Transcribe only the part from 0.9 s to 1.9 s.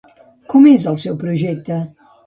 el seu projecte?